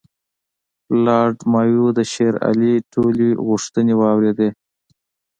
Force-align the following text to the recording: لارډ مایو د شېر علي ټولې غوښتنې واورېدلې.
لارډ 1.05 1.37
مایو 1.51 1.85
د 1.97 1.99
شېر 2.11 2.33
علي 2.47 2.75
ټولې 2.93 3.29
غوښتنې 3.47 3.93
واورېدلې. 3.97 4.49